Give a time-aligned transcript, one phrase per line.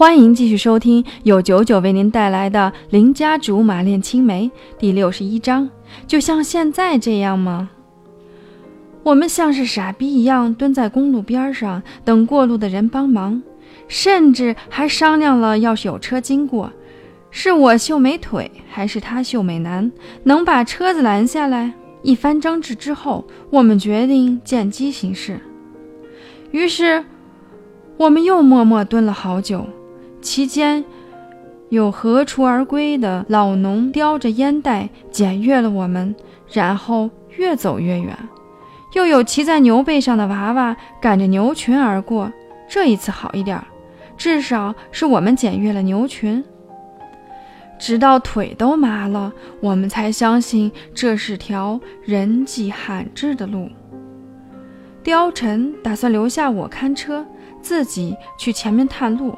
[0.00, 4.46] 欢迎继续收听由九九为您带来的《邻家竹马恋青梅》
[4.78, 5.68] 第六十一章。
[6.06, 7.68] 就像现在这样吗？
[9.02, 13.42] 我们像是傻逼一样蹲在公路边上等过路的人帮忙，
[13.88, 16.72] 甚至还商量了，要是有车经过，
[17.30, 19.92] 是我秀美腿还是他秀美男，
[20.22, 21.74] 能把车子拦下来。
[22.02, 25.38] 一番争执之后，我们决定见机行事。
[26.52, 27.04] 于是，
[27.98, 29.66] 我们又默默蹲了好久。
[30.20, 30.84] 期间，
[31.70, 36.14] 有何处而归的老农叼着烟袋检阅了我们，
[36.52, 38.14] 然后越走越远；
[38.94, 42.30] 又有骑在牛背上的娃娃赶着牛群而过。
[42.68, 43.60] 这一次好一点，
[44.16, 46.44] 至少是我们检阅了牛群。
[47.78, 53.70] 直到腿都麻了，我们才相信这是条人迹罕至的路。
[55.02, 57.24] 貂蝉打算留下我看车，
[57.62, 59.34] 自己去前面探路。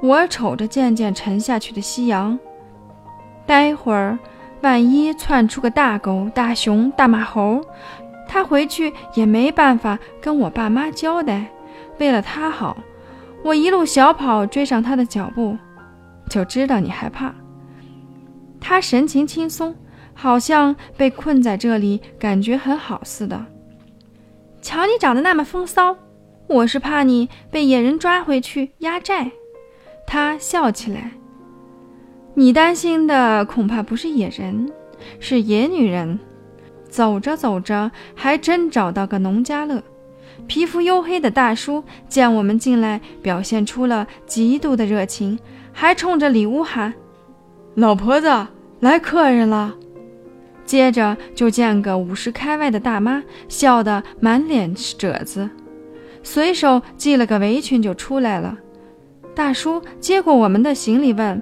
[0.00, 2.38] 我瞅着渐渐沉下去的夕阳，
[3.46, 4.18] 待会儿
[4.60, 7.60] 万一窜出个大狗、大熊、大马猴，
[8.28, 11.46] 他回去也没办法跟我爸妈交代。
[11.98, 12.76] 为了他好，
[13.42, 15.56] 我一路小跑追上他的脚步，
[16.30, 17.34] 就知道你害怕。
[18.60, 19.74] 他神情轻松，
[20.14, 23.44] 好像被困在这里感觉很好似的。
[24.62, 25.96] 瞧你长得那么风骚，
[26.46, 29.30] 我是怕你被野人抓回去压寨。
[30.08, 31.12] 他笑起来。
[32.34, 34.72] 你担心的恐怕不是野人，
[35.20, 36.18] 是野女人。
[36.88, 39.82] 走着走着，还真找到个农家乐。
[40.46, 45.38] 皮肤黝黑的大叔见我们进来，表现出了极度的热情，
[45.72, 46.94] 还冲着里屋喊
[47.76, 48.46] ：“老婆子，
[48.80, 49.74] 来客人了。”
[50.64, 55.50] 接着就见个五十开外的大妈，笑得满脸褶子，
[56.22, 58.56] 随手系了个围裙就出来了。
[59.38, 61.40] 大叔接过我们的行李，问：“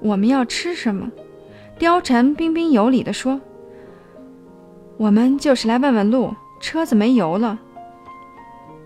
[0.00, 1.10] 我们要吃什么？”
[1.76, 3.40] 貂蝉彬彬有礼地说
[4.96, 7.58] ：“我们就是来问问路，车子没油了。”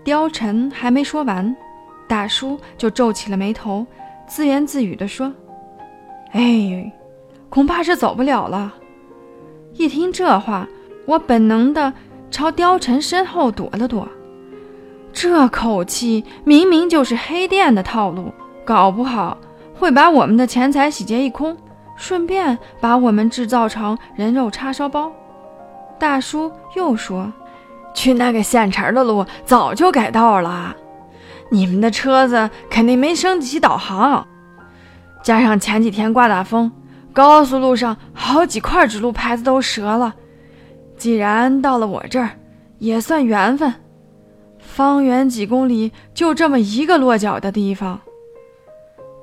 [0.03, 1.55] 貂蝉还没说完，
[2.07, 3.85] 大叔就皱起了眉头，
[4.27, 5.31] 自言自语地说
[6.33, 6.91] ：“哎，
[7.51, 8.73] 恐怕是走不了了。”
[9.77, 10.67] 一听这话，
[11.05, 11.93] 我本能地
[12.31, 14.09] 朝貂蝉身后躲了躲。
[15.15, 18.33] 这口气明明就是黑店的套路，
[18.65, 19.37] 搞不好
[19.73, 21.55] 会把我们的钱财洗劫一空，
[21.95, 25.09] 顺便把我们制造成人肉叉烧包。
[25.97, 27.31] 大叔又说
[27.95, 30.75] ：“去那个现成的路早就改道了，
[31.49, 34.27] 你们的车子肯定没升级导航，
[35.23, 36.69] 加上前几天刮大风，
[37.13, 40.13] 高速路上好几块指路牌子都折了。
[40.97, 42.31] 既然到了我这儿，
[42.79, 43.73] 也算缘分。”
[44.65, 48.01] 方圆几公里就这么一个落脚的地方。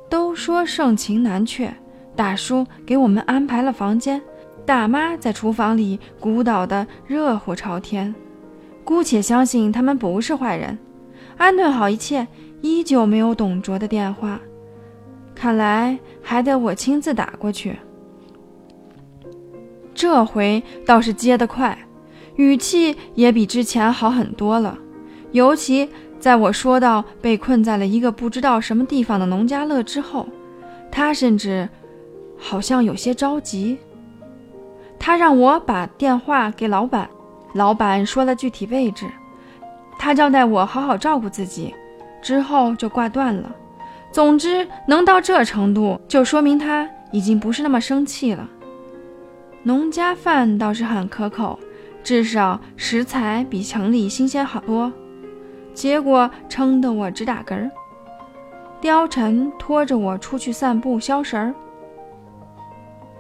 [0.09, 1.73] 都说盛情难却，
[2.15, 4.21] 大叔给我们安排了房间，
[4.65, 8.15] 大妈在厨房里鼓捣得热火朝天。
[8.85, 10.79] 姑且相信他们不是坏人。
[11.37, 12.27] 安顿好一切，
[12.61, 14.41] 依旧没有董卓的电话，
[15.35, 17.77] 看来还得我亲自打过去。
[19.95, 21.79] 这回倒是接得快，
[22.37, 24.79] 语气也比之前好很多了。
[25.33, 25.89] 尤其
[26.21, 30.29] 在我说到被困在了一个不知道什么地方的农家乐之后，
[30.91, 31.69] 他甚至
[32.39, 33.79] 好像有些着急。
[34.99, 37.09] 他让我把电话给老板，
[37.55, 39.07] 老板说了具体位置，
[39.99, 41.75] 他交代我好好照顾自己，
[42.23, 43.53] 之后就挂断了。
[44.13, 48.49] 总之，能到这程度，就说明他已经不是那么生气了。
[49.65, 51.59] 农家饭倒是很可口，
[52.05, 54.93] 至少食材比城里新鲜好多。
[55.75, 57.71] 结果撑得我直打嗝儿。
[58.81, 61.55] 貂蝉拖着我出去散步消食儿。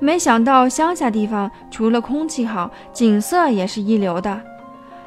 [0.00, 4.42] 没想到乡下地方除了空气好，景色也是一流的。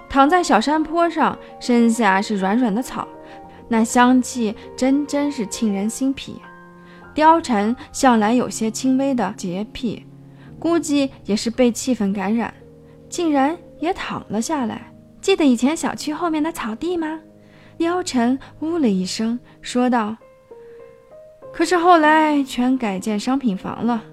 [0.08, 3.06] 躺在小山坡上，身下是软软的草，
[3.68, 6.42] 那香气真真是沁人心脾。
[7.14, 10.06] 貂蝉向来有些轻微的洁癖，
[10.58, 12.54] 估计也是被气氛感染，
[13.10, 14.94] 竟然也躺了下来。
[15.20, 17.20] 记得以前小区后面的草地吗？
[17.80, 20.16] 妖晨呜了一声，说道
[21.52, 24.04] ：“可是后来全改建商品房了。”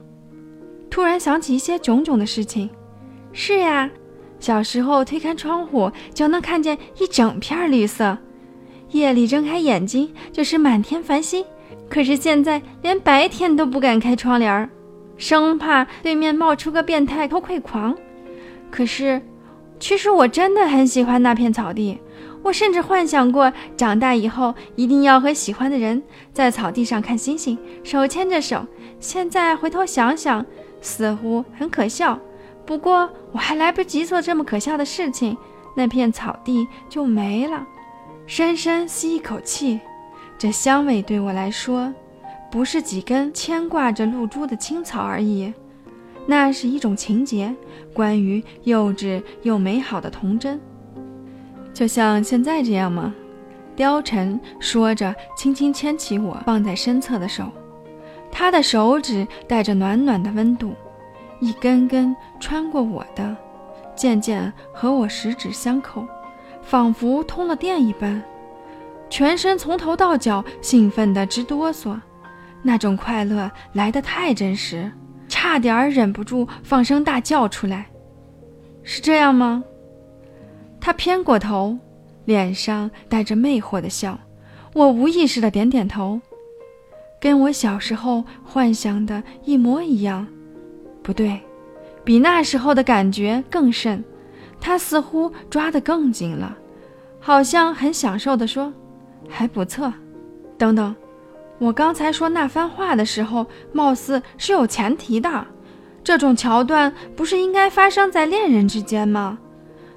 [0.90, 2.68] 突然想起一些种种的事情。
[3.32, 3.88] 是呀，
[4.38, 8.18] 小时候推开窗户就能看见一整片绿色，
[8.90, 11.44] 夜里睁开眼睛就是满天繁星。
[11.88, 14.68] 可是现在连白天都不敢开窗帘，
[15.16, 17.96] 生怕对面冒出个变态偷窥狂。
[18.70, 19.22] 可是，
[19.78, 21.98] 其实我真的很喜欢那片草地。
[22.42, 26.02] 我甚至幻想过长大以后一定要和喜欢的人
[26.32, 28.66] 在草地上看星星，手牵着手。
[28.98, 30.44] 现在回头想想，
[30.80, 32.18] 似乎很可笑。
[32.66, 35.36] 不过我还来不及做这么可笑的事情，
[35.76, 37.66] 那片草地就没了。
[38.26, 39.80] 深深吸一口气，
[40.38, 41.92] 这香味对我来说，
[42.50, 45.52] 不是几根牵挂着露珠的青草而已，
[46.26, 47.54] 那是一种情节，
[47.92, 50.60] 关于幼稚又美好的童真。
[51.72, 53.14] 就像现在这样吗？
[53.76, 57.50] 貂蝉说着，轻轻牵起我放在身侧的手，
[58.30, 60.74] 他的手指带着暖暖的温度，
[61.40, 63.34] 一根根穿过我的，
[63.96, 66.06] 渐渐和我十指相扣，
[66.60, 68.22] 仿佛通了电一般，
[69.08, 71.98] 全身从头到脚兴奋得直哆嗦，
[72.62, 74.92] 那种快乐来得太真实，
[75.28, 77.86] 差点忍不住放声大叫出来。
[78.82, 79.64] 是这样吗？
[80.84, 81.78] 他偏过头，
[82.24, 84.18] 脸上带着魅惑的笑。
[84.74, 86.20] 我无意识的点点头，
[87.20, 90.26] 跟我小时候幻想的一模一样。
[91.00, 91.40] 不对，
[92.02, 94.02] 比那时候的感觉更甚。
[94.60, 96.56] 他似乎抓得更紧了，
[97.20, 98.72] 好像很享受的说
[99.30, 99.92] ：“还不错。”
[100.58, 100.94] 等等，
[101.58, 105.46] 我刚才说那番话的时候，貌似是有前提的。
[106.02, 109.38] 这种桥段不是应该发生在恋人之间吗？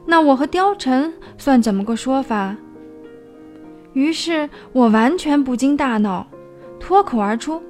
[0.05, 2.55] 那我和貂蝉算怎么个说法？
[3.93, 6.27] 于是我完全不经大脑，
[6.79, 7.61] 脱口而出：“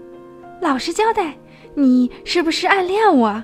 [0.62, 1.38] 老实交代，
[1.76, 3.44] 你是不是暗恋我？”